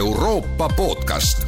Euroopa 0.00 0.68
podcast. 0.76 1.46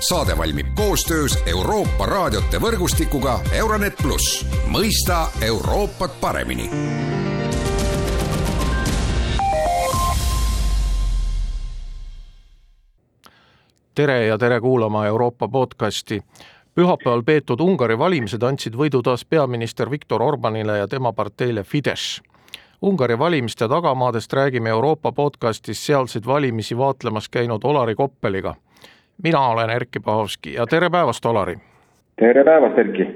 saade 0.00 0.38
valmib 0.38 0.66
koostöös 0.74 1.38
Euroopa 1.46 2.06
raadiote 2.06 2.58
võrgustikuga 2.58 3.38
Euronet 3.52 3.94
pluss, 4.02 4.46
mõista 4.66 5.28
Euroopat 5.40 6.16
paremini 6.20 6.70
tere 13.94 14.26
ja 14.26 14.38
tere 14.38 14.60
kuulama 14.60 15.06
Euroopa 15.06 15.48
podcasti. 15.48 16.22
pühapäeval 16.74 17.22
peetud 17.22 17.60
Ungari 17.60 17.98
valimised 17.98 18.42
andsid 18.42 18.74
võidu 18.74 19.02
taas 19.02 19.24
peaminister 19.24 19.90
Viktor 19.90 20.22
Orbanile 20.22 20.78
ja 20.78 20.88
tema 20.88 21.12
parteile 21.12 21.62
Fidesz. 21.62 22.22
Ungari 22.84 23.18
valimiste 23.18 23.68
tagamaadest 23.68 24.32
räägime 24.32 24.68
Euroopa 24.68 25.12
podcastis 25.12 25.86
sealseid 25.86 26.26
valimisi 26.26 26.76
vaatlemas 26.76 27.28
käinud 27.28 27.60
Olari 27.64 27.94
Koppeliga. 27.94 28.54
mina 29.22 29.40
olen 29.40 29.70
Erkki 29.70 30.00
Pahovski 30.00 30.52
ja 30.54 30.66
tere 30.66 30.90
päevast, 30.90 31.26
Olari! 31.26 31.56
tere 32.20 32.44
päevast, 32.44 32.78
Erkki! 32.78 33.06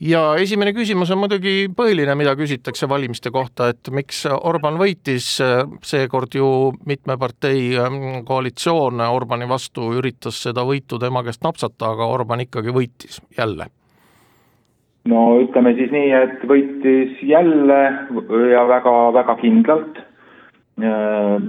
ja 0.00 0.36
esimene 0.36 0.72
küsimus 0.72 1.10
on 1.10 1.18
muidugi 1.18 1.70
põhiline, 1.76 2.14
mida 2.14 2.36
küsitakse 2.36 2.88
valimiste 2.88 3.30
kohta, 3.30 3.68
et 3.68 3.88
miks 3.90 4.26
Orban 4.26 4.76
võitis, 4.76 5.30
seekord 5.82 6.36
ju 6.36 6.74
mitme 6.84 7.16
partei 7.16 7.78
ähm, 7.80 8.24
koalitsioon 8.28 9.00
Orbani 9.00 9.48
vastu 9.48 9.88
üritas 10.02 10.42
seda 10.42 10.68
võitu 10.68 11.00
tema 11.00 11.24
käest 11.24 11.40
napsata, 11.48 11.94
aga 11.96 12.12
Orban 12.12 12.44
ikkagi 12.44 12.76
võitis 12.76 13.22
jälle. 13.38 13.70
No 15.06 15.22
ütleme 15.42 15.74
siis 15.78 15.92
nii, 15.94 16.10
et 16.12 16.44
võitis 16.48 17.22
jälle 17.22 17.80
ja 18.52 18.66
väga-väga 18.68 19.36
kindlalt. 19.40 20.02
Äh, 20.76 21.40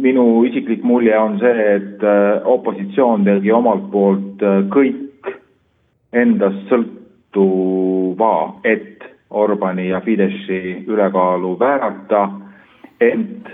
minu 0.00 0.44
isiklik 0.46 0.84
mulje 0.86 1.16
on 1.18 1.40
see, 1.42 1.66
et 1.74 2.04
äh, 2.06 2.46
opositsioon 2.46 3.26
tegi 3.26 3.50
omalt 3.52 3.88
poolt 3.90 4.44
äh, 4.46 4.62
kõik 4.70 5.32
endast 6.14 6.68
sõlt-, 6.70 7.00
juhtuva, 7.30 8.60
et 8.64 9.04
Orbani 9.30 9.88
ja 9.88 10.00
Fideszi 10.00 10.84
ülekaalu 10.86 11.58
väärata, 11.58 12.30
ent 13.00 13.48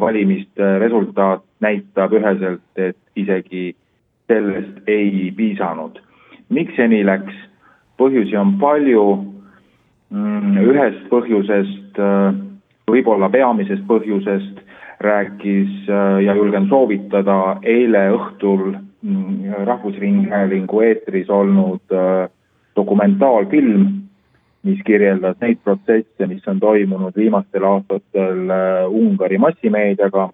valimiste 0.00 0.78
resultaat 0.78 1.42
näitab 1.60 2.12
üheselt, 2.12 2.62
et 2.76 2.96
isegi 3.16 3.74
sellest 4.28 4.88
ei 4.88 5.32
piisanud. 5.36 5.98
miks 6.48 6.76
see 6.76 6.88
nii 6.88 7.04
läks? 7.06 7.34
Põhjusi 8.00 8.36
on 8.38 8.56
palju, 8.60 9.04
mm, 10.12 10.58
ühest 10.70 11.08
põhjusest, 11.10 11.98
äh, 11.98 12.38
võib-olla 12.90 13.30
peamisest 13.32 13.84
põhjusest 13.88 14.62
rääkis 15.04 15.88
äh, 15.88 16.22
ja 16.24 16.36
julgen 16.36 16.68
soovitada 16.68 17.58
eile 17.62 18.06
õhtul 18.16 18.76
mm, 19.02 19.66
Rahvusringhäälingu 19.68 20.82
eetris 20.88 21.30
olnud 21.30 21.92
äh, 21.92 22.26
dokumentaalfilm, 22.76 23.86
mis 24.66 24.80
kirjeldas 24.84 25.36
neid 25.40 25.60
protsesse, 25.64 26.26
mis 26.26 26.46
on 26.50 26.60
toimunud 26.60 27.14
viimastel 27.16 27.64
aastatel 27.64 28.50
Ungari 28.90 29.38
massimeediaga. 29.38 30.26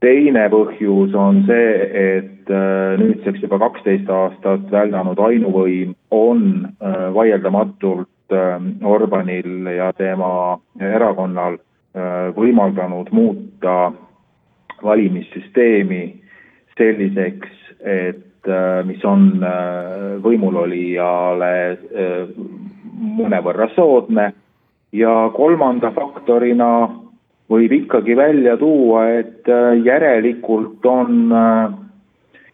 Teine 0.00 0.46
põhjus 0.52 1.14
on 1.18 1.42
see, 1.48 1.72
et 2.02 2.52
äh, 2.52 2.94
nüüdseks 3.00 3.42
juba 3.44 3.58
kaksteist 3.62 4.08
aastat 4.10 4.70
väldanud 4.72 5.20
ainuvõim 5.20 5.94
on 6.10 6.46
äh, 6.64 7.10
vaieldamatult 7.14 8.08
Orbanil 8.86 9.66
ja 9.74 9.88
tema 9.98 10.60
erakonnal 10.78 11.56
võimaldanud 12.36 13.08
muuta 13.10 13.88
valimissüsteemi 14.86 16.04
selliseks, 16.78 17.56
et 17.82 18.22
Äh, 18.48 18.84
mis 18.88 19.02
on 19.04 19.42
äh, 19.44 20.16
võimulolijale 20.24 21.50
äh, 21.76 22.30
mõnevõrra 23.18 23.66
soodne. 23.74 24.30
Ja 24.96 25.28
kolmanda 25.36 25.90
faktorina 25.92 26.88
võib 27.50 27.72
ikkagi 27.74 28.16
välja 28.16 28.56
tuua, 28.60 29.08
et 29.20 29.48
järelikult 29.84 30.86
on, 30.86 31.32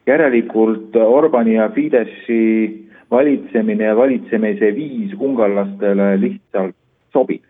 järelikult 0.08 0.96
Orbani 0.96 1.58
ja 1.58 1.68
Fideszi 1.74 2.86
valitsemine 3.10 3.90
ja 3.90 3.96
valitsemise 3.96 4.72
viis 4.74 5.12
ungarlastele 5.18 6.14
lihtsalt 6.20 6.76
sobib. 7.12 7.42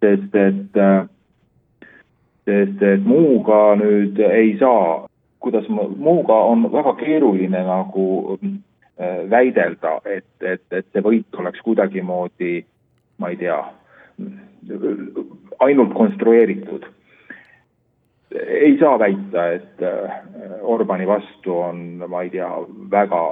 sest 0.00 0.34
et, 0.34 0.78
sest 2.48 2.82
et 2.82 3.02
muuga 3.04 3.76
nüüd 3.76 4.18
ei 4.24 4.56
saa 4.58 5.10
kuidas 5.40 5.68
ma, 5.68 5.88
muuga 5.96 6.34
on 6.52 6.68
väga 6.72 6.94
keeruline 7.00 7.62
nagu 7.64 8.38
äh, 8.44 9.30
väidelda, 9.30 9.98
et, 10.04 10.28
et, 10.40 10.64
et 10.70 10.86
see 10.92 11.04
võit 11.04 11.40
oleks 11.40 11.62
kuidagimoodi, 11.64 12.60
ma 13.20 13.32
ei 13.32 13.40
tea, 13.40 13.58
ainult 15.66 15.94
konstrueeritud. 15.94 16.86
ei 18.30 18.76
saa 18.78 18.98
väita, 18.98 19.46
et 19.52 19.82
äh, 19.82 20.10
Orbani 20.62 21.06
vastu 21.06 21.56
on, 21.58 22.04
ma 22.08 22.22
ei 22.22 22.30
tea, 22.30 22.48
väga 22.90 23.22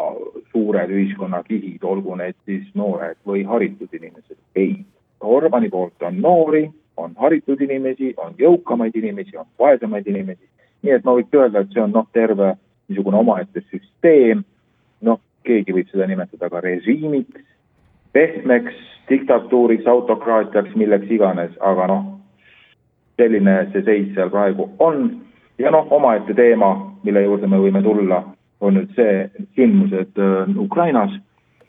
suured 0.53 0.91
ühiskonnakihid, 0.91 1.85
olgu 1.87 2.17
need 2.19 2.35
siis 2.45 2.67
noored 2.75 3.17
või 3.27 3.45
haritud 3.47 3.95
inimesed. 3.95 4.39
ei, 4.57 4.85
Orbani 5.21 5.71
poolt 5.71 6.03
on 6.03 6.21
noori, 6.21 6.67
on 6.97 7.15
haritud 7.19 7.61
inimesi, 7.61 8.15
on 8.17 8.35
jõukamaid 8.39 8.97
inimesi, 8.99 9.37
on 9.37 9.47
vaesemaid 9.59 10.07
inimesi 10.07 10.49
nii 10.83 10.95
et 10.95 11.07
ma 11.07 11.15
võiks 11.17 11.35
öelda, 11.35 11.63
et 11.63 11.75
see 11.75 11.83
on 11.83 11.95
noh, 11.95 12.07
terve 12.15 12.53
niisugune 12.89 13.21
omaette 13.21 13.63
süsteem, 13.69 14.45
noh, 15.05 15.21
keegi 15.47 15.75
võib 15.75 15.91
seda 15.93 16.07
nimetada 16.09 16.51
ka 16.53 16.63
režiimiks, 16.65 17.43
pehmeks 18.19 18.85
diktatuuriks, 19.09 19.87
autokraatiaks, 19.87 20.75
milleks 20.77 21.11
iganes, 21.11 21.55
aga 21.65 21.87
noh, 21.91 22.05
selline 23.17 23.55
see 23.73 23.85
seis 23.87 24.11
seal 24.15 24.31
praegu 24.35 24.69
on 24.85 25.09
ja 25.59 25.73
noh, 25.75 25.89
omaette 25.95 26.35
teema, 26.35 26.75
mille 27.05 27.23
juurde 27.25 27.49
me 27.51 27.61
võime 27.63 27.83
tulla, 27.83 28.23
on 28.61 28.79
nüüd 28.79 28.93
see 28.99 29.25
sündmused 29.57 30.21
äh, 30.23 30.55
Ukrainas, 30.59 31.15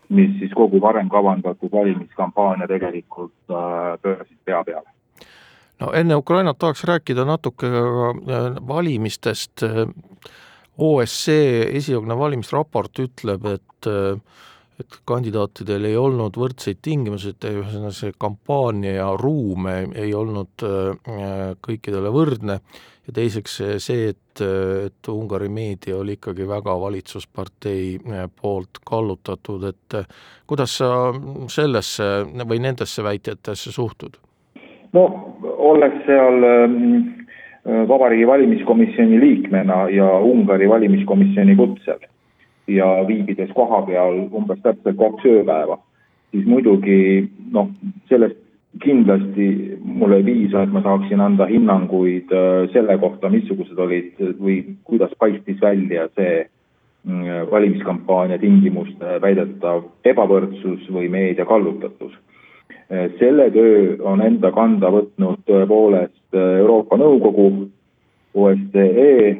mis 0.09 0.31
siis 0.39 0.53
kogu 0.57 0.81
varem 0.81 1.09
kavandatud 1.09 1.71
valimiskampaania 1.71 2.67
tegelikult 2.69 3.53
äh, 3.53 3.95
pöörasid 4.01 4.39
pea 4.45 4.63
peale 4.65 4.89
no 5.79 5.93
enne 5.95 6.17
Ukrainat 6.17 6.57
tahaks 6.59 6.83
rääkida 6.83 7.25
natuke 7.25 7.69
ka 7.71 7.85
äh, 8.11 8.51
valimistest. 8.67 9.65
OSCE 10.79 11.65
esialgne 11.75 12.15
valimisraport 12.15 13.01
ütleb, 13.03 13.43
et 13.51 13.87
et 14.79 14.99
kandidaatidel 15.07 15.89
ei 15.89 15.97
olnud 15.99 16.37
võrdseid 16.39 16.79
tingimusi, 16.85 17.33
et 17.33 17.49
ühesõnaga 17.49 17.91
see 17.95 18.13
kampaania 18.17 18.93
ja 19.01 19.09
ruum 19.19 19.67
ei 19.69 20.13
olnud 20.15 20.65
äh, 20.67 21.51
kõikidele 21.65 22.13
võrdne 22.15 22.59
ja 23.09 23.15
teiseks 23.15 23.57
see, 23.81 24.09
et, 24.13 24.41
et 24.85 25.09
Ungari 25.09 25.49
meedia 25.49 25.97
oli 25.97 26.15
ikkagi 26.19 26.47
väga 26.47 26.75
valitsuspartei 26.79 27.97
poolt 28.41 28.81
kallutatud, 28.85 29.65
et 29.71 29.97
kuidas 30.47 30.77
sa 30.79 30.89
sellesse 31.49 32.09
või 32.45 32.61
nendesse 32.63 33.03
väitjatesse 33.05 33.73
suhtud? 33.73 34.19
no 34.93 35.03
olles 35.41 35.97
seal 36.05 36.45
ähm, 36.45 36.77
äh, 37.65 37.83
Vabariigi 37.89 38.27
Valimiskomisjoni 38.27 39.19
liikmena 39.21 39.83
ja 39.93 40.07
Ungari 40.25 40.69
valimiskomisjoni 40.69 41.55
kutsel 41.57 42.07
ja 42.69 42.87
viibides 43.07 43.51
kohapeal 43.55 44.27
umbes 44.29 44.61
täpselt 44.63 44.97
kaks 44.99 45.25
ööpäeva, 45.25 45.79
siis 46.31 46.45
muidugi 46.49 46.99
noh, 47.51 47.71
sellest 48.11 48.37
kindlasti 48.83 49.49
mul 49.81 50.13
ei 50.13 50.23
piisa, 50.23 50.63
et 50.63 50.71
ma 50.73 50.83
saaksin 50.85 51.21
anda 51.23 51.47
hinnanguid 51.49 52.31
äh, 52.31 52.69
selle 52.73 52.97
kohta, 53.01 53.31
missugused 53.33 53.77
olid 53.77 54.21
või 54.39 54.61
kuidas 54.87 55.13
paistis 55.19 55.59
välja 55.61 56.07
see 56.15 56.45
mm, 57.07 57.49
valimiskampaania 57.51 58.39
tingimuste 58.39 59.17
väidetav 59.23 59.83
ebavõrdsus 60.05 60.85
või 60.93 61.09
meedia 61.11 61.47
kallutatus. 61.49 62.13
Selle 63.19 63.51
töö 63.53 63.99
on 64.09 64.21
enda 64.25 64.49
kanda 64.49 64.89
võtnud 64.89 65.43
tõepoolest 65.45 66.33
Euroopa 66.33 66.97
Nõukogu, 66.97 67.67
OSCE, 68.33 69.35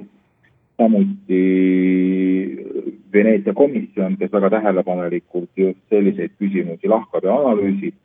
samuti 0.77 1.41
Veneetsia 3.13 3.53
komisjon, 3.53 4.17
kes 4.17 4.31
väga 4.31 4.49
tähelepanelikult 4.53 5.49
just 5.57 5.79
selliseid 5.89 6.35
küsimusi 6.37 6.89
lahkab 6.89 7.25
ja 7.25 7.35
analüüsib 7.39 7.95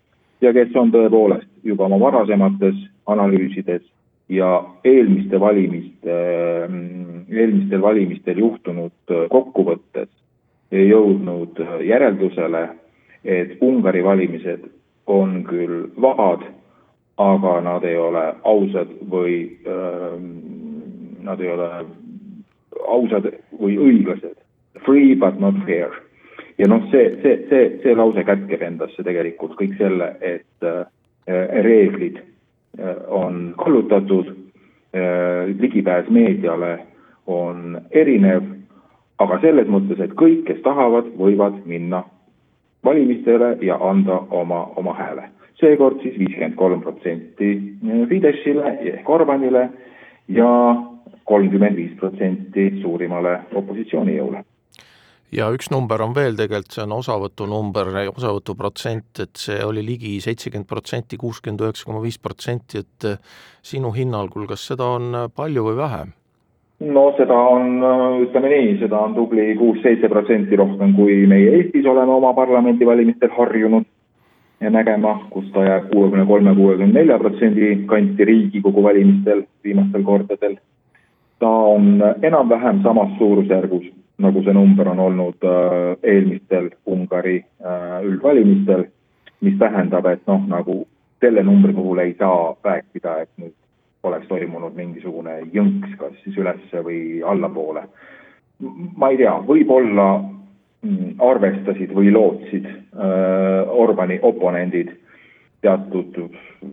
ja 0.41 0.53
kes 0.53 0.77
on 0.77 0.93
tõepoolest 0.95 1.51
juba 1.65 1.87
oma 1.89 1.99
varasemates 2.01 2.79
analüüsides 3.06 3.83
ja 4.33 4.65
eelmiste 4.85 5.41
valimiste, 5.41 6.17
eelmistel 7.29 7.83
valimistel 7.83 8.41
juhtunud 8.41 9.15
kokkuvõttes 9.31 10.09
jõudnud 10.75 11.61
järeldusele, 11.85 12.69
et 13.25 13.59
Ungari 13.62 14.03
valimised 14.05 14.65
on 15.06 15.43
küll 15.45 15.91
vabad, 16.01 16.45
aga 17.21 17.61
nad 17.62 17.85
ei 17.85 17.97
ole 18.01 18.25
ausad 18.43 18.91
või 19.11 19.37
äh, 19.69 20.17
nad 21.25 21.41
ei 21.41 21.53
ole 21.53 21.69
ausad 22.89 23.29
või 23.61 23.77
õiglased. 23.79 24.37
Free 24.82 25.15
but 25.15 25.41
not 25.41 25.55
fair. 25.67 25.91
ja 26.59 26.69
noh, 26.69 26.82
see, 26.91 27.19
see, 27.23 27.47
see, 27.50 27.79
see 27.82 27.94
lause 27.99 28.23
kätkeb 28.26 28.62
endasse 28.62 29.03
tegelikult 29.03 29.56
kõik 29.59 29.75
selle, 29.79 30.12
et 30.23 30.67
äh, 30.67 30.85
reeglid 31.67 32.21
äh, 32.21 32.99
on 33.11 33.55
kallutatud 33.59 34.31
äh,, 34.94 35.50
ligipääs 35.59 36.11
meediale 36.15 36.76
on 37.26 37.81
erinev, 37.91 38.47
aga 39.19 39.41
selles 39.43 39.71
mõttes, 39.71 39.99
et 40.05 40.15
kõik, 40.19 40.44
kes 40.47 40.62
tahavad, 40.62 41.11
võivad 41.19 41.59
minna 41.67 42.05
valimistele 42.85 43.56
ja 43.65 43.79
anda 43.81 44.20
oma, 44.31 44.67
oma 44.77 44.94
hääle. 44.99 45.31
seekord 45.59 46.00
siis 46.03 46.19
viiskümmend 46.19 46.55
kolm 46.59 46.81
protsenti 46.82 47.55
Fideszile 48.09 48.75
ehk 48.91 49.09
Orbanile 49.09 49.69
ja 50.29 50.49
kolmkümmend 51.25 51.77
viis 51.77 51.94
protsenti 52.00 52.67
suurimale 52.82 53.38
opositsioonijõule 53.55 54.43
ja 55.34 55.50
üks 55.54 55.70
number 55.72 56.02
on 56.04 56.14
veel 56.16 56.36
tegelikult, 56.38 56.72
see 56.75 56.84
on 56.84 56.94
osavõtunumber, 56.98 57.90
osavõtuprotsent, 58.12 59.22
et 59.25 59.40
see 59.40 59.60
oli 59.64 59.84
ligi 59.86 60.16
seitsekümmend 60.25 60.69
protsenti, 60.70 61.19
kuuskümmend 61.20 61.64
üheksa 61.64 61.88
koma 61.88 62.02
viis 62.04 62.20
protsenti, 62.22 62.84
et 62.84 63.08
sinu 63.64 63.90
hinnangul, 63.94 64.46
kas 64.50 64.66
seda 64.70 64.94
on 64.98 65.25
palju 65.34 65.70
või 65.70 65.81
vähe? 65.81 66.04
no 66.84 67.04
seda 67.16 67.36
on, 67.54 67.78
ütleme 68.26 68.50
nii, 68.50 68.72
seda 68.81 68.98
on 69.06 69.14
tubli 69.16 69.54
kuus-seitse 69.56 70.08
protsenti 70.10 70.56
rohkem, 70.58 70.92
kui 70.96 71.22
meie 71.31 71.52
Eestis 71.58 71.86
oleme 71.86 72.12
oma 72.12 72.34
parlamendivalimistel 72.36 73.31
harjunud 73.36 73.86
nägema, 74.75 75.14
kus 75.31 75.46
ta 75.52 75.64
jääb 75.64 75.90
kuuekümne 75.92 76.26
kolme, 76.26 76.54
kuuekümne 76.56 76.98
nelja 76.98 77.19
protsendi 77.19 77.76
kanti 77.86 78.25
Riigikogu 78.25 78.82
valimistel 78.82 79.44
viimastel 79.64 80.02
kordadel. 80.02 80.56
ta 81.38 81.48
on 81.48 82.02
enam-vähem 82.22 82.82
samas 82.82 83.19
suurusjärgus, 83.19 83.84
nagu 84.19 84.43
see 84.43 84.52
number 84.52 84.88
on 84.88 85.00
olnud 85.00 85.43
äh, 85.43 85.96
eelmistel 86.02 86.70
Ungari 86.87 87.38
äh, 87.40 88.05
üldvalimistel, 88.06 88.87
mis 89.40 89.58
tähendab, 89.58 90.06
et 90.06 90.22
noh, 90.31 90.44
nagu 90.49 90.84
selle 91.20 91.43
numbri 91.43 91.72
puhul 91.72 91.99
ei 91.99 92.14
saa 92.19 92.55
rääkida, 92.64 93.16
et 93.22 93.31
nüüd 93.43 93.55
oleks 94.05 94.28
toimunud 94.28 94.76
mingisugune 94.76 95.38
jõnks, 95.55 95.96
kas 95.99 96.14
siis 96.22 96.37
üles 96.38 96.61
või 96.87 97.22
allapoole. 97.25 97.87
ma 98.96 99.11
ei 99.11 99.16
tea, 99.19 99.32
võib-olla 99.49 100.08
mm, 100.20 101.17
arvestasid 101.19 101.94
või 101.96 102.12
lootsid 102.14 102.69
äh, 102.69 103.64
Orbani 103.69 104.19
oponendid 104.22 104.93
teatud 105.64 106.19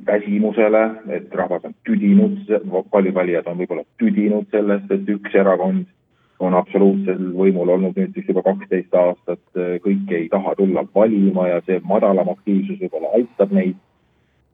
väsimusele, 0.06 0.84
et 1.16 1.34
rahvas 1.36 1.66
on 1.66 1.74
tüdinud, 1.88 2.44
paljud 2.92 3.16
valijad 3.16 3.48
on 3.48 3.58
võib-olla 3.58 3.88
tüdinud 3.98 4.52
sellest, 4.52 4.92
et 4.92 5.10
üks 5.10 5.36
erakond 5.36 5.88
on 6.42 6.58
absoluutsel 6.58 7.22
võimul 7.38 7.70
olnud 7.76 7.98
nüüd 7.98 8.16
siis 8.16 8.28
juba 8.28 8.44
kaksteist 8.46 8.96
aastat, 8.96 9.44
kõik 9.86 10.12
ei 10.16 10.28
taha 10.32 10.56
tulla 10.58 10.84
valima 10.96 11.48
ja 11.50 11.62
see 11.66 11.82
madalam 11.88 12.30
aktiivsus 12.34 12.80
võib-olla 12.82 13.14
aitab 13.20 13.54
neid 13.56 13.80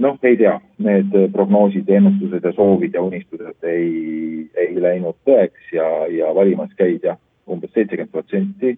noh, 0.04 0.18
ei 0.22 0.38
tea, 0.38 0.58
need 0.84 1.16
prognoosid, 1.34 1.90
ennustused 1.90 2.44
ja 2.46 2.52
soovid 2.54 2.94
ja 2.94 3.02
unistused 3.02 3.66
ei, 3.66 4.46
ei 4.60 4.76
läinud 4.82 5.18
tõeks 5.26 5.72
ja, 5.74 5.88
ja 6.14 6.30
valimas 6.38 6.74
käis 6.78 7.02
jah, 7.04 7.18
umbes 7.50 7.74
seitsekümmend 7.74 8.14
protsenti 8.14 8.76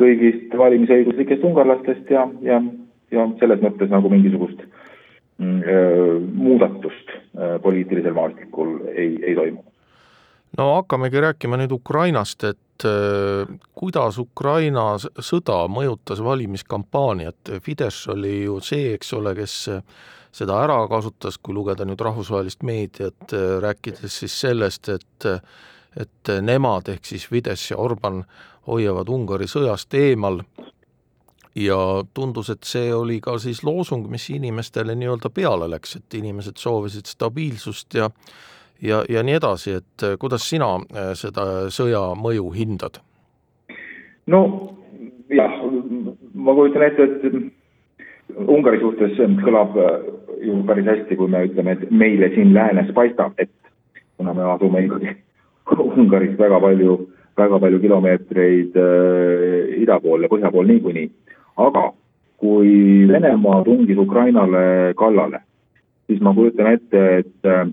kõigist 0.00 0.52
valimisõiguslikest 0.56 1.44
ungarlastest 1.44 2.12
ja, 2.12 2.26
ja, 2.44 2.60
ja 3.12 3.26
selles 3.40 3.64
mõttes 3.64 3.90
nagu 3.92 4.12
mingisugust 4.12 4.62
mm, 5.40 6.30
muudatust 6.40 7.12
äh, 7.14 7.56
poliitilisel 7.64 8.16
maastikul 8.16 8.78
ei, 8.94 9.16
ei 9.22 9.36
toimunud. 9.36 9.69
No 10.58 10.74
hakkamegi 10.74 11.20
rääkima 11.20 11.58
nüüd 11.60 11.72
Ukrainast, 11.72 12.44
et 12.44 12.86
äh, 12.88 13.50
kuidas 13.74 14.18
Ukraina 14.18 14.94
sõda 14.98 15.62
mõjutas 15.70 16.22
valimiskampaaniat, 16.24 17.54
Fidesz 17.62 18.08
oli 18.14 18.42
ju 18.44 18.60
see, 18.64 18.94
eks 18.96 19.12
ole, 19.18 19.34
kes 19.38 19.56
seda 20.32 20.60
ära 20.62 20.78
kasutas, 20.90 21.38
kui 21.42 21.54
lugeda 21.54 21.86
nüüd 21.86 22.00
rahvusvahelist 22.00 22.64
meediat, 22.66 23.26
äh, 23.32 23.58
rääkides 23.62 24.22
siis 24.22 24.40
sellest, 24.46 24.88
et 24.88 25.30
et 25.98 26.30
nemad, 26.46 26.86
ehk 26.86 27.02
siis 27.02 27.24
Fidesz 27.26 27.72
ja 27.72 27.76
Orban 27.82 28.20
hoiavad 28.68 29.08
Ungari 29.10 29.48
sõjast 29.50 29.94
eemal. 29.98 30.42
Ja 31.58 31.76
tundus, 32.14 32.52
et 32.52 32.62
see 32.62 32.92
oli 32.94 33.18
ka 33.20 33.34
siis 33.42 33.64
loosung, 33.66 34.06
mis 34.10 34.28
inimestele 34.30 34.94
nii-öelda 34.94 35.32
peale 35.34 35.66
läks, 35.72 35.96
et 35.98 36.14
inimesed 36.14 36.60
soovisid 36.62 37.10
stabiilsust 37.10 37.98
ja 37.98 38.06
ja, 38.82 39.04
ja 39.08 39.22
nii 39.22 39.38
edasi, 39.38 39.78
et 39.80 40.04
äh, 40.06 40.16
kuidas 40.18 40.48
sina 40.48 40.74
äh, 40.76 41.12
seda 41.14 41.70
sõja 41.70 42.10
mõju 42.16 42.50
hindad? 42.56 43.00
no 44.26 44.42
jah, 45.30 45.56
ma 46.34 46.54
kujutan 46.54 46.86
ette, 46.88 47.08
et 47.08 47.50
Ungari 48.30 48.78
suhtes 48.80 49.18
kõlab 49.44 49.76
äh, 49.80 49.96
ju 50.46 50.60
päris 50.68 50.86
hästi, 50.88 51.16
kui 51.18 51.28
me 51.30 51.44
ütleme, 51.48 51.74
et 51.76 51.90
meile 51.90 52.30
siin 52.34 52.54
läänes 52.54 52.92
paistab, 52.96 53.34
et 53.38 53.52
kuna 54.16 54.34
me 54.34 54.46
asume 54.54 54.84
ikkagi 54.86 55.16
Ungarist 55.70 56.38
väga 56.38 56.58
palju, 56.60 56.96
väga 57.38 57.58
palju 57.62 57.80
kilomeetreid 57.82 58.78
äh, 58.80 59.82
ida 59.82 60.00
pool 60.02 60.24
ja 60.24 60.30
põhja 60.32 60.50
pool 60.52 60.70
niikuinii. 60.70 61.10
aga 61.60 61.90
kui 62.40 63.06
Venemaa 63.08 63.62
tungis 63.64 63.98
Ukrainale 63.98 64.94
kallale, 64.96 65.42
siis 66.06 66.20
ma 66.24 66.32
kujutan 66.34 66.72
ette, 66.72 67.02
et 67.20 67.46
äh, 67.46 67.66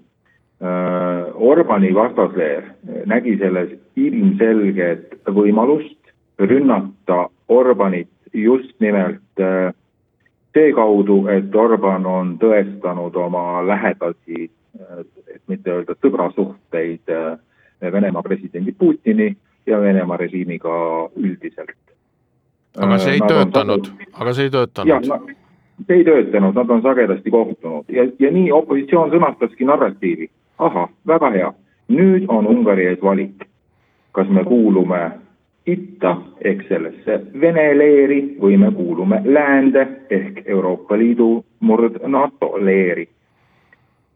Orbani 0.57 1.91
vastasleer 1.93 2.63
nägi 3.05 3.35
selles 3.37 3.75
ilmselget 3.95 5.19
võimalust 5.29 6.09
rünnata 6.39 7.27
Orbanit 7.47 8.09
just 8.33 8.73
nimelt 8.79 9.39
äh, 9.39 9.73
seekaudu, 10.53 11.27
et 11.27 11.55
Orban 11.55 12.05
on 12.05 12.37
tõestanud 12.41 13.15
oma 13.15 13.61
lähedasi, 13.67 14.49
et 15.33 15.41
mitte 15.47 15.73
öelda 15.73 15.95
sõbrasuhteid 16.01 17.13
äh, 17.13 17.37
Venemaa 17.81 18.23
presidendi 18.25 18.73
Putini 18.73 19.35
ja 19.67 19.81
Venemaa 19.81 20.17
režiimiga 20.17 20.77
üldiselt. 21.15 21.77
aga 22.77 22.97
see 23.01 23.13
ei 23.17 23.19
nad 23.19 23.31
töötanud, 23.31 23.87
aga 24.13 24.33
see 24.33 24.47
ei 24.47 24.51
töötanud? 24.53 25.05
see 25.87 25.99
ei 25.99 26.03
töötanud, 26.05 26.57
nad 26.57 26.69
on 26.69 26.81
sagedasti 26.81 27.31
kohtunud 27.31 27.89
ja, 27.89 28.05
ja 28.19 28.31
nii 28.31 28.51
opositsioon 28.51 29.13
sõnastaski 29.13 29.65
narratiivi. 29.65 30.29
Ahah, 30.57 30.89
väga 31.07 31.29
hea, 31.31 31.53
nüüd 31.89 32.25
on 32.27 32.47
Ungari 32.47 32.87
ees 32.87 33.01
valik. 33.03 33.45
kas 34.11 34.29
me 34.33 34.43
kuulume 34.43 35.11
itta 35.67 36.15
ehk 36.41 36.63
sellesse 36.67 37.19
Vene 37.41 37.65
leeri 37.77 38.21
või 38.41 38.57
me 38.57 38.71
kuulume 38.71 39.21
läände 39.25 39.83
ehk 40.09 40.41
Euroopa 40.45 40.97
Liidu 40.97 41.43
murd 41.59 41.99
NATO 42.07 42.53
leeri. 42.59 43.07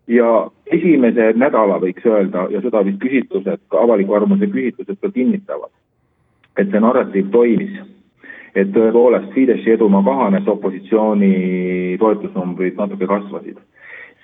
ja 0.08 0.48
esimese 0.66 1.34
nädala 1.36 1.78
võiks 1.80 2.06
öelda 2.06 2.48
ja 2.50 2.62
seda 2.62 2.82
vist 2.86 2.98
küsitlused, 3.00 3.60
ka 3.70 3.84
avaliku 3.84 4.14
arvamuse 4.14 4.48
küsitlused 4.48 4.98
ka 5.02 5.12
kinnitavad, 5.12 5.70
et 6.58 6.72
see 6.72 6.80
narratiiv 6.80 7.30
toimis. 7.32 7.80
et 8.56 8.68
tõepoolest 8.76 9.32
Fideszi 9.34 9.72
edumaa 9.72 10.04
kahanes, 10.04 10.48
opositsiooni 10.48 11.98
toetusnumbrid 12.00 12.76
natuke 12.76 13.08
kasvasid. 13.08 13.58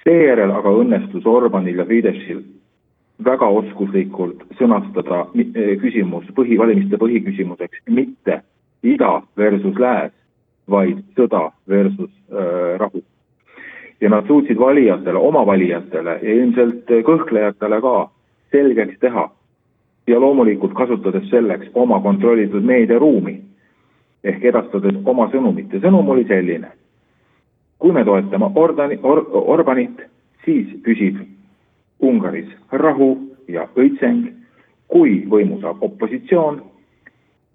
Seejärel 0.08 0.54
aga 0.56 0.72
õnnestus 0.82 1.26
Orbanil 1.28 1.82
ja 1.82 1.86
Fideszil 1.86 2.44
väga 3.26 3.48
oskuslikult 3.60 4.46
sõnastada 4.60 5.26
eh, 5.36 5.76
küsimus 5.82 6.30
põhivalimiste 6.38 7.00
põhiküsimuseks 7.02 7.84
mitte 7.92 8.42
ida 8.86 9.22
versus 9.38 9.80
lääs, 9.82 10.14
vaid 10.70 11.00
sõda 11.18 11.48
versus 11.70 12.12
äh, 12.32 12.78
rahu. 12.80 13.02
ja 14.02 14.10
nad 14.10 14.28
suutsid 14.28 14.60
valijatele, 14.60 15.18
oma 15.18 15.46
valijatele 15.46 16.20
ja 16.22 16.34
ilmselt 16.34 16.92
kõhklejatele 17.08 17.80
ka 17.82 18.10
selgeks 18.52 19.00
teha 19.00 19.24
ja 20.08 20.20
loomulikult 20.20 20.74
kasutades 20.74 21.30
selleks 21.30 21.72
oma 21.74 22.00
kontrollitud 22.02 22.64
meediaruumi 22.64 23.40
ehk 24.24 24.46
edastades 24.46 25.00
oma 25.06 25.28
sõnumit 25.34 25.74
ja 25.74 25.82
sõnum 25.82 26.10
oli 26.10 26.28
selline. 26.28 26.70
Kui 27.80 27.92
me 27.92 28.04
toetame 28.06 28.52
Ordani, 28.56 29.00
Or, 29.04 29.26
Orbanit, 29.32 30.02
siis 30.46 30.68
püsib 30.84 31.20
Ungaris 32.02 32.50
rahu 32.72 33.12
ja 33.48 33.68
õitseng, 33.76 34.32
kui 34.88 35.24
võimu 35.30 35.60
saab 35.62 35.84
opositsioon, 35.84 36.62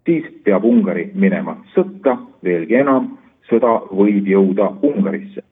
siis 0.07 0.27
peab 0.45 0.65
Ungari 0.65 1.11
minema 1.15 1.57
sõtta, 1.75 2.17
veelgi 2.45 2.79
enam, 2.81 3.13
sõda 3.51 3.79
võib 3.91 4.29
jõuda 4.29 4.73
Ungarisse. 4.83 5.43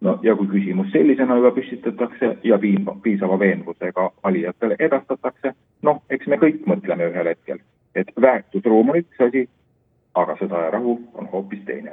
no 0.00 0.18
ja 0.22 0.36
kui 0.36 0.46
küsimus 0.46 0.92
sellisena 0.92 1.36
juba 1.36 1.50
püstitatakse 1.50 2.36
ja 2.44 2.58
piisava 3.02 3.38
veenvusega 3.38 4.10
valijatele 4.24 4.76
edastatakse, 4.78 5.52
noh, 5.82 6.02
eks 6.10 6.26
me 6.26 6.36
kõik 6.36 6.66
mõtleme 6.66 7.08
ühel 7.10 7.26
hetkel, 7.26 7.58
et 7.94 8.12
väärtusruum 8.20 8.90
on 8.90 9.00
üks 9.00 9.20
asi, 9.20 9.48
aga 10.14 10.36
sõda 10.38 10.62
ja 10.64 10.70
rahu 10.70 11.00
on 11.14 11.26
hoopis 11.32 11.64
teine 11.66 11.87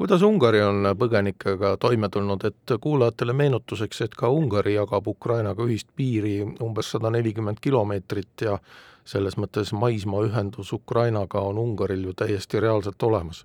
kuidas 0.00 0.22
Ungari 0.24 0.62
on 0.64 0.86
põgenikega 0.96 1.74
toime 1.80 2.08
tulnud, 2.08 2.44
et 2.48 2.72
kuulajatele 2.80 3.34
meenutuseks, 3.36 4.00
et 4.06 4.14
ka 4.16 4.30
Ungari 4.32 4.74
jagab 4.78 5.08
Ukrainaga 5.12 5.66
ühist 5.68 5.90
piiri 5.96 6.40
umbes 6.64 6.94
sada 6.94 7.12
nelikümmend 7.12 7.60
kilomeetrit 7.60 8.48
ja 8.48 8.56
selles 9.04 9.36
mõttes 9.36 9.74
maismaaühendus 9.76 10.72
Ukrainaga 10.72 11.44
on 11.44 11.58
Ungaril 11.58 12.08
ju 12.08 12.16
täiesti 12.16 12.60
reaalselt 12.64 13.02
olemas 13.02 13.44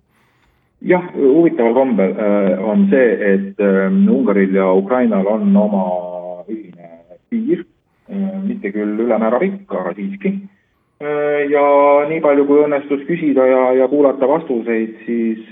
jah, 0.82 1.06
huvitaval 1.16 1.74
kombel 1.74 2.12
äh, 2.12 2.64
on 2.64 2.88
see, 2.90 3.34
et 3.34 3.60
äh, 3.60 4.10
Ungaril 4.12 4.56
ja 4.56 4.72
Ukrainal 4.74 5.28
on 5.28 5.56
oma 5.58 5.86
ühine 6.52 6.90
piir, 7.30 7.66
äh, 8.10 8.36
mitte 8.44 8.72
küll 8.72 9.00
ülemäära 9.06 9.40
pikk, 9.40 9.72
aga 9.72 9.96
siiski. 9.96 10.38
ja 11.52 11.62
nii 12.08 12.22
palju, 12.24 12.46
kui 12.48 12.62
õnnestus 12.64 13.02
küsida 13.04 13.44
ja, 13.46 13.64
ja 13.76 13.88
kuulata 13.92 14.30
vastuseid, 14.32 14.94
siis 15.06 15.50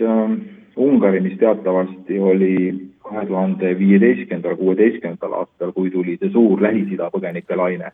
Ungari, 0.77 1.19
mis 1.21 1.37
teatavasti 1.37 2.19
oli 2.19 2.55
kahe 3.03 3.25
tuhande 3.27 3.75
viieteistkümnendal, 3.79 4.55
kuueteistkümnendal 4.57 5.33
aastal, 5.41 5.71
kui 5.75 5.91
tuli 5.91 6.17
see 6.17 6.31
suur 6.33 6.61
Lähis-Ida 6.63 7.11
põgenike 7.13 7.57
laine, 7.59 7.91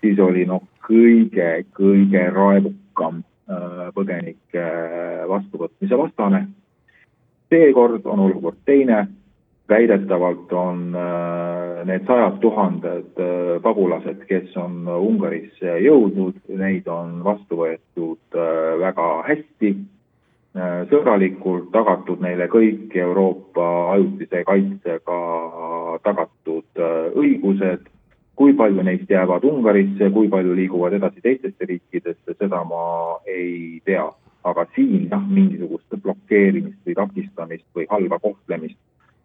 siis 0.00 0.20
oli 0.22 0.44
noh, 0.46 0.62
kõige, 0.86 1.64
kõige 1.76 2.26
raevukam 2.34 3.22
põgenike 3.94 4.66
vastuvõtmise 5.28 5.98
vastane. 5.98 6.44
Seekord 7.50 8.06
on 8.06 8.20
olukord 8.28 8.60
teine, 8.64 9.06
väidetavalt 9.70 10.52
on 10.52 10.94
äh, 10.94 11.80
need 11.86 12.06
sajad 12.06 12.38
tuhanded 12.42 13.18
äh, 13.22 13.56
pagulased, 13.62 14.22
kes 14.28 14.54
on 14.58 14.86
Ungarisse 14.90 15.78
jõudnud, 15.84 16.38
neid 16.58 16.86
on 16.90 17.20
vastu 17.26 17.58
võetud 17.62 18.38
äh, 18.38 18.78
väga 18.82 19.08
hästi, 19.28 19.74
sõbralikult, 20.90 21.70
tagatud 21.70 22.20
neile 22.24 22.48
kõik 22.50 22.94
Euroopa 22.98 23.92
ajutise 23.94 24.42
kaitsega 24.44 25.18
tagatud 26.02 26.82
õigused, 27.14 27.86
kui 28.34 28.54
palju 28.56 28.82
neist 28.82 29.10
jäävad 29.10 29.44
Ungarisse, 29.44 30.10
kui 30.10 30.28
palju 30.28 30.54
liiguvad 30.56 30.96
edasi 30.98 31.20
teistesse 31.22 31.68
riikidesse, 31.68 32.34
seda 32.38 32.64
ma 32.64 33.20
ei 33.26 33.80
tea. 33.84 34.08
Aga 34.48 34.64
siin 34.74 35.10
jah, 35.10 35.20
mingisugust 35.28 35.98
blokeerimist 36.00 36.80
või 36.86 36.94
takistamist 36.96 37.66
või 37.76 37.84
halba 37.90 38.18
kohtlemist 38.18 38.78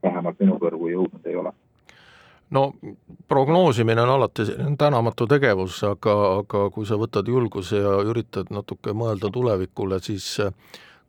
vähemalt 0.03 0.41
minu 0.43 0.57
kõrvu 0.59 0.89
jõudnud 0.91 1.29
ei 1.31 1.37
ole. 1.39 1.53
No 2.51 2.73
prognoosimine 3.27 4.01
on 4.03 4.09
alati 4.09 4.43
tänamatu 4.77 5.27
tegevus, 5.27 5.79
aga, 5.87 6.15
aga 6.41 6.67
kui 6.75 6.85
sa 6.85 6.99
võtad 6.99 7.31
julguse 7.31 7.79
ja 7.81 7.95
üritad 8.05 8.51
natuke 8.53 8.93
mõelda 8.93 9.31
tulevikule, 9.33 9.99
siis 10.03 10.35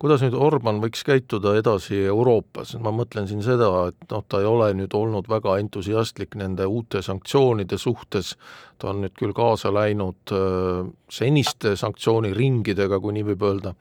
kuidas 0.02 0.22
nüüd 0.24 0.36
Orban 0.36 0.80
võiks 0.82 1.04
käituda 1.06 1.54
edasi 1.56 2.02
Euroopas, 2.10 2.74
ma 2.82 2.92
mõtlen 2.94 3.28
siin 3.30 3.42
seda, 3.44 3.70
et 3.90 4.10
noh, 4.12 4.24
ta 4.28 4.42
ei 4.42 4.48
ole 4.48 4.72
nüüd 4.76 4.96
olnud 4.96 5.28
väga 5.30 5.56
entusiastlik 5.62 6.36
nende 6.36 6.66
uute 6.68 7.02
sanktsioonide 7.04 7.78
suhtes, 7.80 8.34
ta 8.78 8.92
on 8.92 9.00
nüüd 9.06 9.16
küll 9.16 9.32
kaasa 9.36 9.72
läinud 9.72 10.34
äh, 10.36 10.82
seniste 11.08 11.76
sanktsiooniringidega, 11.80 13.00
kui 13.00 13.16
nii 13.16 13.30
võib 13.30 13.48
öelda, 13.48 13.72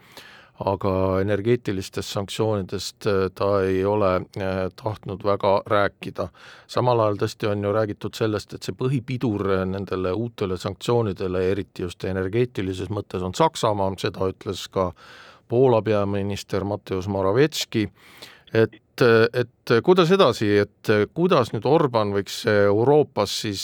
aga 0.64 1.20
energeetilistest 1.20 2.14
sanktsioonidest 2.16 3.10
äh, 3.12 3.26
ta 3.36 3.50
ei 3.68 3.84
ole 3.84 4.14
äh, 4.16 4.54
tahtnud 4.80 5.28
väga 5.28 5.58
rääkida. 5.68 6.30
samal 6.68 7.04
ajal 7.04 7.20
tõesti 7.26 7.52
on 7.52 7.68
ju 7.68 7.76
räägitud 7.76 8.16
sellest, 8.16 8.56
et 8.56 8.64
see 8.64 8.80
põhipidur 8.80 9.68
nendele 9.68 10.16
uutele 10.16 10.56
sanktsioonidele, 10.58 11.44
eriti 11.52 11.84
just 11.84 12.08
energeetilises 12.08 12.88
mõttes, 12.88 13.20
on 13.20 13.36
Saksamaa, 13.36 13.92
seda 14.00 14.32
ütles 14.32 14.70
ka 14.72 14.94
Poola 15.48 15.82
peaminister 15.86 16.64
Mateusz 16.68 17.08
Moravetski, 17.12 17.86
et, 18.56 19.02
et 19.02 19.74
kuidas 19.84 20.12
edasi, 20.16 20.50
et 20.64 20.92
kuidas 21.14 21.52
nüüd 21.54 21.66
Orban 21.70 22.14
võiks 22.16 22.44
Euroopas 22.50 23.34
siis 23.44 23.64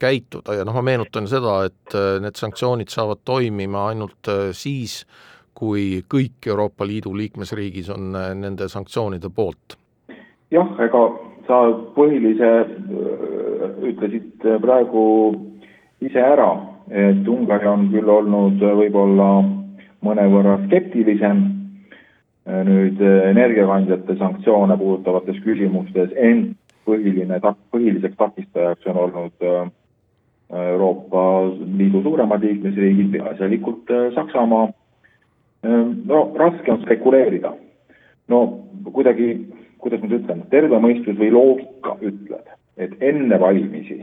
käituda 0.00 0.60
ja 0.60 0.64
noh, 0.64 0.76
ma 0.78 0.84
meenutan 0.92 1.28
seda, 1.30 1.60
et 1.68 1.98
need 2.24 2.40
sanktsioonid 2.40 2.92
saavad 2.92 3.20
toimima 3.24 3.88
ainult 3.90 4.32
siis, 4.56 5.02
kui 5.54 6.00
kõik 6.08 6.48
Euroopa 6.48 6.86
Liidu 6.88 7.12
liikmesriigis 7.16 7.90
on 7.92 8.14
nende 8.40 8.70
sanktsioonide 8.72 9.28
poolt. 9.34 9.76
jah, 10.50 10.72
ega 10.80 11.04
sa 11.50 11.60
põhilise 11.96 12.50
ütlesid 13.90 14.44
praegu 14.62 15.04
ise 16.00 16.22
ära, 16.22 16.50
et 16.90 17.28
Ungari 17.28 17.68
on 17.68 17.88
küll 17.92 18.08
olnud 18.08 18.62
võib-olla 18.62 19.30
mõnevõrra 20.04 20.56
skeptilisem 20.66 21.42
äh, 22.48 22.62
nüüd 22.66 23.00
äh, 23.04 23.30
energiakandjate 23.30 24.16
sanktsioone 24.20 24.76
puudutavates 24.80 25.40
küsimustes, 25.44 26.14
ent 26.16 26.56
põhiline 26.88 27.38
põhiliseks 27.44 28.16
takistajaks 28.18 28.88
on 28.90 29.00
olnud 29.04 29.46
äh, 29.46 29.68
Euroopa 30.50 31.22
Liidu 31.78 32.00
suuremad 32.02 32.42
liikmesriigid, 32.42 33.12
peaasjalikult 33.12 33.92
Saksamaa. 34.16 34.72
no 35.62 36.18
raske 36.34 36.72
on 36.72 36.80
spekuleerida. 36.82 37.52
no 38.28 38.40
kuidagi, 38.82 39.28
kuidas 39.78 40.02
nüüd 40.02 40.16
ütlen, 40.16 40.40
terve 40.50 40.80
mõistus 40.82 41.14
või 41.20 41.30
loogika 41.30 41.94
ütleb, 42.00 42.50
et 42.76 42.96
enne 42.98 43.38
valimisi 43.40 44.00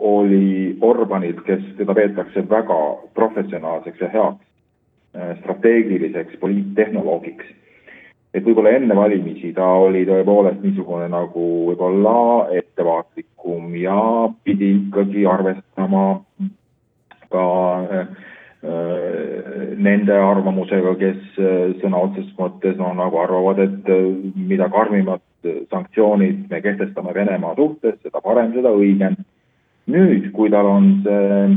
oli 0.00 0.76
Orbanilt, 0.80 1.40
kes 1.46 1.62
teda 1.76 1.94
peetakse 1.94 2.44
väga 2.50 2.78
professionaalseks 3.14 4.00
ja 4.00 4.08
heaks 4.08 4.44
äh, 5.16 5.38
strateegiliseks 5.40 6.36
poliittehnoloogiks. 6.40 7.44
et 8.34 8.44
võib-olla 8.44 8.74
enne 8.76 8.92
valimisi 8.96 9.54
ta 9.56 9.64
oli 9.80 10.02
tõepoolest 10.04 10.60
niisugune 10.60 11.06
nagu 11.08 11.44
võib-olla 11.70 12.50
ettevaatlikum 12.52 13.70
ja 13.80 14.00
pidi 14.44 14.74
ikkagi 14.74 15.24
arvestama 15.26 16.02
ka 17.32 17.46
äh, 17.80 18.02
äh, 18.66 19.70
nende 19.76 20.18
arvamusega, 20.18 20.92
kes 21.00 21.40
sõna 21.80 22.02
otseses 22.02 22.34
mõttes 22.36 22.76
no 22.76 22.92
nagu 22.98 23.18
arvavad, 23.22 23.62
et 23.62 23.88
mida 24.36 24.68
karmimad 24.68 25.24
sanktsioonid 25.70 26.50
me 26.50 26.60
kehtestame 26.60 27.14
Venemaa 27.14 27.54
suhtes, 27.56 27.96
seda 28.02 28.20
parem, 28.20 28.52
seda 28.56 28.72
õigem 28.74 29.16
nüüd, 29.92 30.30
kui 30.34 30.50
tal 30.50 30.68
on 30.70 30.88
see, 31.04 31.50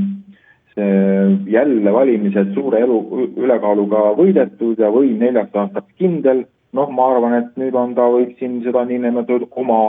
see 0.76 1.54
jälle 1.54 1.94
valimised 1.94 2.54
suure 2.54 2.84
elu, 2.86 3.00
ülekaaluga 3.38 4.10
võidetud 4.20 4.80
ja 4.80 4.92
võim 4.94 5.18
neljaks 5.22 5.56
aastaks 5.56 5.96
kindel, 6.02 6.46
noh, 6.78 6.92
ma 6.94 7.10
arvan, 7.16 7.40
et 7.40 7.58
nüüd 7.60 7.78
on 7.78 7.96
ta, 7.98 8.06
võib 8.14 8.36
siin 8.40 8.60
seda 8.66 8.86
niinimetatud 8.86 9.50
oma, 9.62 9.80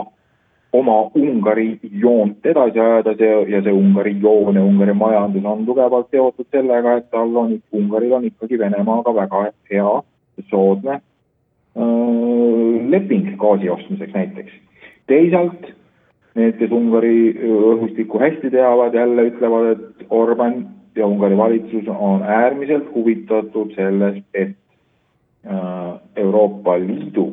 oma 0.73 0.97
Ungari 1.19 1.75
joont 2.01 2.45
edasi 2.45 2.81
ajada, 2.81 3.13
see 3.19 3.37
ja 3.53 3.61
see 3.61 3.75
Ungari 3.75 4.15
joon 4.23 4.57
ja 4.57 4.65
Ungari 4.65 4.95
majandus 4.97 5.45
on 5.45 5.65
tugevalt 5.67 6.09
seotud 6.11 6.49
sellega, 6.49 6.97
et 6.97 7.11
tal 7.13 7.35
on, 7.37 7.55
Ungaril 7.77 8.17
on 8.17 8.27
ikkagi 8.31 8.59
Venemaaga 8.59 9.13
väga 9.21 9.45
hea, 9.71 9.95
soodne 10.49 10.97
öö, 11.77 12.89
leping 12.89 13.35
gaasi 13.37 13.69
ostmiseks 13.69 14.13
näiteks. 14.13 14.51
teisalt 15.07 15.70
Need, 16.31 16.55
kes 16.61 16.71
Ungari 16.71 17.33
õhustikku 17.43 18.19
hästi 18.21 18.53
teavad, 18.53 18.93
jälle 18.95 19.25
ütlevad, 19.33 19.71
et 19.73 20.05
Orban 20.15 20.61
ja 20.95 21.07
Ungari 21.07 21.37
valitsus 21.37 21.87
on 21.91 22.23
äärmiselt 22.23 22.87
huvitatud 22.95 23.73
sellest, 23.75 24.23
et 24.33 24.55
äh, 25.43 25.99
Euroopa 26.15 26.77
Liidu 26.79 27.25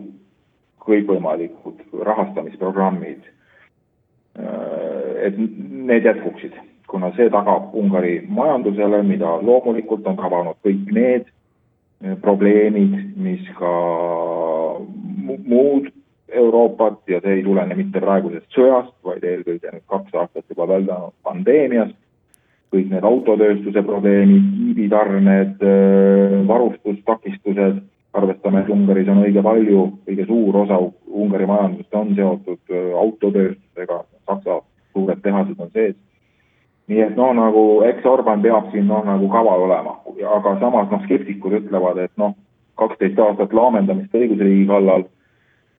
kõikvõimalikud 0.83 1.85
rahastamisprogrammid, 2.09 3.23
äh, 4.38 5.26
et 5.28 5.38
need 5.38 6.09
jätkuksid, 6.09 6.59
kuna 6.90 7.12
see 7.14 7.31
tagab 7.31 7.75
Ungari 7.78 8.19
majandusele, 8.26 9.02
mida 9.07 9.37
loomulikult 9.43 10.07
on 10.11 10.19
tabanud 10.19 10.59
kõik 10.67 10.90
need 10.90 11.31
äh, 11.31 12.19
probleemid, 12.25 12.99
mis 13.14 13.47
ka 13.62 13.73
muud 15.23 15.93
Euroopat 16.28 16.99
ja 17.08 17.20
see 17.25 17.38
ei 17.38 17.44
tulene 17.44 17.76
mitte 17.78 18.00
praegusest 18.04 18.52
sõjast, 18.52 18.92
vaid 19.04 19.25
eelkõige 19.25 19.73
nüüd 19.73 19.85
kaks 19.88 20.14
aastat 20.14 20.44
juba 20.50 20.68
väldanud 20.68 21.16
pandeemiast. 21.25 21.97
kõik 22.68 22.90
need 22.92 23.04
autotööstuse 23.08 23.80
probleemid, 23.80 24.42
kiibitarned, 24.56 25.62
varustustakistused, 26.50 27.78
arvestame, 28.12 28.61
et 28.61 28.68
Ungaris 28.68 29.08
on 29.08 29.23
õige 29.23 29.40
palju, 29.42 29.85
õige 30.04 30.26
suur 30.28 30.58
osa 30.66 30.76
Ungari 31.08 31.47
majandusest 31.49 31.97
on 31.97 32.12
seotud 32.18 32.76
autotööstusega, 33.04 34.02
Saksa 34.28 34.61
suured 34.92 35.25
tehased 35.25 35.56
on 35.64 35.73
sees. 35.73 35.97
nii 36.88 37.00
et 37.04 37.16
noh, 37.16 37.32
nagu 37.37 37.62
eks 37.85 38.04
Orban 38.08 38.44
peab 38.44 38.70
siin 38.73 38.87
noh, 38.88 39.00
nagu 39.04 39.28
kaval 39.32 39.64
olema, 39.64 39.97
aga 40.37 40.54
samas 40.61 40.92
noh, 40.92 41.02
skeptikud 41.04 41.56
ütlevad, 41.62 41.99
et 42.04 42.12
noh, 42.16 42.37
kaksteist 42.76 43.18
aastat 43.18 43.52
laamendamist 43.52 44.14
õigusriigi 44.14 44.66
kallal 44.68 45.08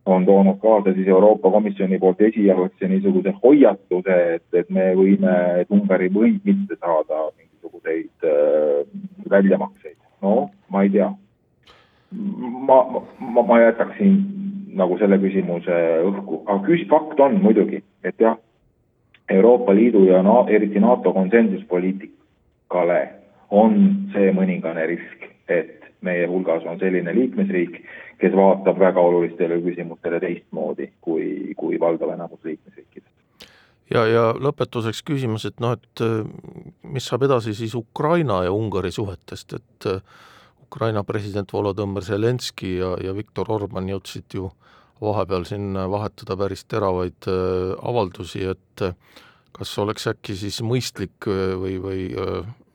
on 0.05 0.25
toonud 0.25 0.57
kaasa 0.61 0.93
siis 0.93 1.07
Euroopa 1.07 1.51
Komisjoni 1.51 1.99
poolt 1.99 2.21
esialgse 2.21 2.87
niisuguse 2.87 3.33
hoiatuse, 3.43 4.17
et, 4.35 4.45
et 4.53 4.69
me 4.69 4.91
võime, 4.95 5.35
et 5.61 5.71
Ungari 5.71 6.09
võib 6.13 6.45
mitte 6.45 6.77
saada 6.79 7.29
mingisuguseid 7.37 8.25
äh, 8.25 8.85
väljamakseid. 9.29 9.97
no 10.21 10.49
ma 10.69 10.83
ei 10.83 10.89
tea. 10.89 11.11
ma, 12.67 12.83
ma, 13.19 13.41
ma 13.41 13.59
jätaksin 13.61 14.17
nagu 14.79 14.97
selle 14.97 15.17
küsimuse 15.21 15.79
õhku, 16.05 16.43
aga 16.45 16.61
küs-, 16.67 16.87
fakt 16.89 17.19
on 17.19 17.41
muidugi, 17.43 17.83
et 18.03 18.21
jah, 18.21 18.37
Euroopa 19.29 19.75
Liidu 19.75 20.05
ja 20.07 20.23
na-, 20.25 20.45
eriti 20.49 20.79
NATO 20.79 21.13
konsensuspoliitikale 21.13 23.01
on 23.49 23.75
see 24.13 24.31
mõningane 24.33 24.85
risk, 24.89 25.29
et 25.49 25.78
meie 26.05 26.27
hulgas 26.27 26.65
on 26.69 26.79
selline 26.79 27.13
liikmesriik, 27.15 27.81
kes 28.21 28.35
vaatab 28.35 28.79
väga 28.79 29.01
olulistele 29.01 29.59
küsimustele 29.63 30.19
teistmoodi 30.23 30.91
kui, 31.01 31.53
kui 31.57 31.79
valdav 31.79 32.13
enamus 32.13 32.39
liikmesriikidest. 32.43 33.51
ja, 33.93 34.05
ja 34.07 34.25
lõpetuseks 34.33 35.03
küsimus, 35.05 35.45
et 35.49 35.59
noh, 35.59 35.75
et 35.75 36.03
mis 36.83 37.05
saab 37.05 37.27
edasi 37.27 37.53
siis 37.57 37.75
Ukraina 37.75 38.43
ja 38.47 38.55
Ungari 38.55 38.91
suhetest, 38.91 39.53
et 39.59 39.91
Ukraina 40.69 41.03
president 41.03 41.49
Volodõmõr 41.53 42.05
Zelenskõi 42.05 42.75
ja, 42.77 42.93
ja 43.01 43.13
Viktor 43.17 43.49
Orban 43.49 43.89
jõudsid 43.89 44.37
ju 44.37 44.51
vahepeal 45.01 45.47
siin 45.47 45.73
vahetada 45.89 46.37
päris 46.37 46.65
teravaid 46.69 47.27
äh, 47.31 47.73
avaldusi, 47.89 48.43
et 48.51 48.83
äh, 48.85 48.95
kas 49.55 49.71
oleks 49.81 50.07
äkki 50.11 50.35
siis 50.37 50.59
mõistlik 50.65 51.27
äh, 51.27 51.55
või, 51.59 51.79
või 51.81 52.03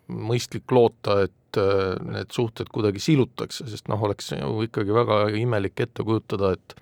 mõistlik 0.09 0.73
loota, 0.73 1.23
et 1.29 1.44
need 1.57 2.33
suhted 2.35 2.71
kuidagi 2.73 3.03
silutakse, 3.03 3.67
sest 3.71 3.89
noh, 3.89 4.03
oleks 4.03 4.33
ju 4.35 4.65
ikkagi 4.67 4.95
väga 4.95 5.21
imelik 5.41 5.87
ette 5.87 6.07
kujutada, 6.07 6.55
et 6.55 6.77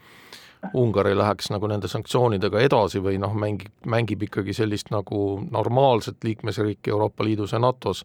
Ungari 0.78 1.16
läheks 1.18 1.48
nagu 1.50 1.66
nende 1.66 1.88
sanktsioonidega 1.90 2.60
edasi 2.62 3.00
või 3.02 3.16
noh, 3.18 3.32
mängib, 3.34 3.72
mängib 3.86 4.22
ikkagi 4.28 4.54
sellist 4.54 4.92
nagu 4.94 5.40
normaalset 5.50 6.22
liikmesriiki 6.22 6.92
Euroopa 6.94 7.26
Liidus 7.26 7.56
ja 7.56 7.58
NATO-s 7.58 8.04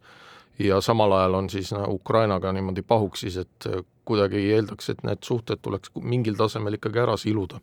ja 0.60 0.82
samal 0.82 1.12
ajal 1.12 1.34
on 1.34 1.50
siis 1.50 1.70
no, 1.74 1.84
Ukrainaga 1.88 2.52
niimoodi 2.54 2.82
pahuksis, 2.82 3.38
et 3.38 3.70
kuidagi 4.06 4.42
ei 4.42 4.52
eeldaks, 4.58 4.90
et 4.90 5.04
need 5.06 5.22
suhted 5.22 5.62
tuleks 5.62 5.92
mingil 6.02 6.38
tasemel 6.40 6.80
ikkagi 6.80 7.00
ära 7.00 7.18
siluda. 7.18 7.60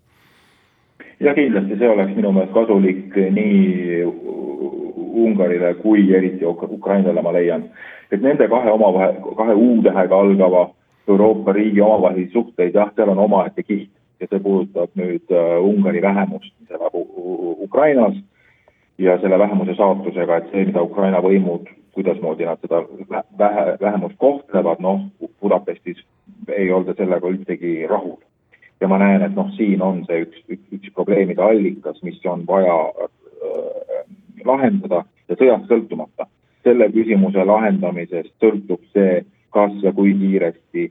ja 1.20 1.34
kindlasti 1.34 1.78
see 1.78 1.88
oleks 1.90 2.14
minu 2.16 2.30
meelest 2.32 2.54
kasulik 2.54 3.16
nii 3.34 4.04
Ungarile 5.14 5.74
kui 5.74 6.08
eriti 6.14 6.44
Ukrainale, 6.46 7.22
ma 7.22 7.32
leian. 7.32 7.68
et 8.12 8.22
nende 8.22 8.48
kahe 8.48 8.70
omavahel, 8.70 9.14
kahe 9.36 9.54
U-tähega 9.54 10.18
algava 10.20 10.68
Euroopa 11.08 11.52
riigi 11.52 11.80
omavahelisi 11.80 12.32
suhteid, 12.32 12.74
jah, 12.74 12.90
seal 12.96 13.08
on 13.08 13.18
omaette 13.18 13.62
kiht 13.62 13.90
ja 14.20 14.28
see 14.30 14.40
puudutab 14.40 14.92
nüüd 14.98 15.32
uh, 15.32 15.64
Ungari 15.64 16.02
vähemust, 16.02 16.52
mis 16.60 16.70
elab 16.70 16.94
Ukrainas 16.94 18.14
ja 18.98 19.18
selle 19.20 19.38
vähemuse 19.38 19.74
saatusega, 19.74 20.36
et 20.36 20.52
see, 20.52 20.66
mida 20.68 20.82
Ukraina 20.82 21.20
võimud, 21.24 21.68
kuidasmoodi 21.94 22.46
nad 22.46 22.62
seda 22.62 22.82
vähe, 23.38 23.64
vähemust 23.80 24.18
kohtlevad, 24.18 24.82
noh, 24.82 25.08
Budapestis 25.42 26.00
ei 26.48 26.70
olda 26.72 26.94
sellega 26.96 27.28
üldsegi 27.28 27.86
rahul. 27.90 28.20
ja 28.80 28.88
ma 28.88 28.98
näen, 28.98 29.22
et 29.22 29.34
noh, 29.36 29.50
siin 29.56 29.82
on 29.82 30.02
see 30.08 30.24
üks, 30.24 30.40
üks, 30.50 30.64
üks 30.76 30.94
probleemide 30.96 31.42
allikas, 31.42 32.00
mis 32.02 32.18
on 32.28 32.42
vaja 32.46 32.74
äh, 32.90 33.10
lahendada 34.46 35.04
ja 35.28 35.36
sõjast 35.36 35.68
sõltumata. 35.68 36.26
selle 36.64 36.86
küsimuse 36.88 37.42
lahendamisest 37.44 38.30
sõltub 38.40 38.80
see, 38.96 39.24
kas 39.52 39.72
ja 39.82 39.92
kui 39.92 40.14
kiiresti 40.16 40.86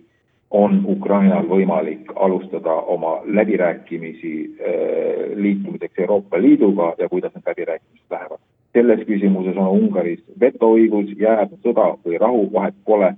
on 0.53 0.83
Ukrainal 0.85 1.47
võimalik 1.49 2.11
alustada 2.15 2.75
oma 2.93 3.15
läbirääkimisi 3.25 4.33
äh, 4.45 5.33
liitumiseks 5.35 5.99
Euroopa 5.99 6.41
Liiduga 6.41 6.93
ja 6.99 7.09
kuidas 7.09 7.33
need 7.33 7.47
läbirääkimised 7.47 8.11
lähevad. 8.11 8.39
selles 8.73 8.99
küsimuses 9.07 9.57
on 9.57 9.67
Ungaris 9.67 10.21
vetoõigus, 10.39 11.09
jääb 11.17 11.51
sõda 11.65 11.97
või 12.05 12.17
rahu, 12.17 12.49
vahet 12.53 12.75
pole 12.85 13.15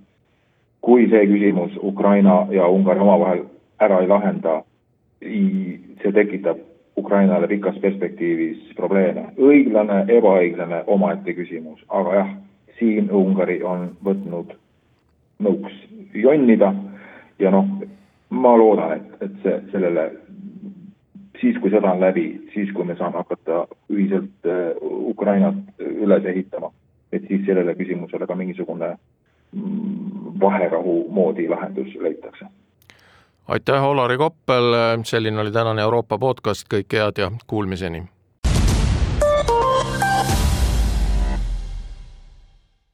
kui 0.85 1.07
see 1.09 1.25
küsimus 1.25 1.73
Ukraina 1.81 2.45
ja 2.53 2.67
Ungari 2.69 3.01
omavahel 3.01 3.43
ära 3.81 3.99
ei 4.03 4.07
lahenda, 4.07 4.59
see 5.21 6.11
tekitab 6.13 6.59
Ukrainale 6.97 7.47
pikas 7.47 7.77
perspektiivis 7.83 8.73
probleeme. 8.75 9.25
õiglane, 9.37 10.05
ebaõiglane, 10.07 10.83
omaette 10.87 11.33
küsimus, 11.33 11.81
aga 11.89 12.15
jah, 12.15 12.29
siin 12.79 13.11
Ungari 13.11 13.61
on 13.63 13.89
võtnud 14.03 14.55
nõuks 15.43 15.73
jonnida 16.13 16.73
ja 17.39 17.51
noh, 17.51 17.67
ma 18.29 18.55
loodan, 18.57 18.95
et, 18.95 19.17
et 19.21 19.35
see, 19.43 19.57
sellele 19.71 20.09
siis, 21.41 21.57
kui 21.59 21.71
sõda 21.71 21.91
on 21.93 22.01
läbi, 22.03 22.25
siis 22.53 22.71
kui 22.75 22.87
me 22.87 22.95
saame 22.99 23.19
hakata 23.21 23.65
ühiselt 23.91 24.49
uh, 24.49 24.71
Ukrainat 25.11 25.57
üles 25.79 26.25
ehitama, 26.31 26.71
et 27.11 27.27
siis 27.27 27.45
sellele 27.47 27.75
küsimusele 27.75 28.27
ka 28.27 28.35
mingisugune 28.39 28.95
vaherahu 30.41 30.95
moodi 31.15 31.47
lahendus 31.47 31.93
leitakse. 32.01 32.47
Aitäh, 33.47 33.83
Olari 33.83 34.17
Koppel, 34.17 34.63
selline 35.03 35.41
oli 35.41 35.51
tänane 35.51 35.81
Euroopa 35.81 36.17
podcast, 36.17 36.67
kõike 36.73 37.01
head 37.01 37.17
ja 37.17 37.31
kuulmiseni! 37.47 38.14